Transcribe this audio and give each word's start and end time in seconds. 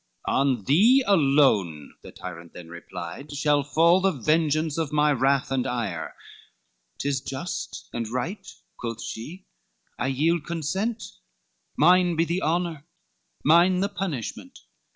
"On 0.27 0.63
thee 0.63 1.03
alone," 1.05 1.93
the 2.01 2.11
tyrant 2.11 2.53
then 2.53 2.69
replied, 2.69 3.31
"Shall 3.33 3.61
fall 3.61 4.01
the 4.01 4.09
vengeance 4.11 4.79
of 4.79 4.91
my 4.91 5.11
wrath 5.11 5.51
and 5.51 5.67
ire." 5.67 6.15
"'Tis 6.97 7.21
just 7.21 7.87
and 7.93 8.07
right," 8.09 8.51
quoth 8.77 9.03
she, 9.03 9.45
"I 9.99 10.07
yield 10.07 10.43
consent, 10.47 11.03
Mine 11.77 12.15
be 12.15 12.25
the 12.25 12.41
honor, 12.41 12.87
mine 13.45 13.81
the 13.81 13.89
punishment." 13.89 14.57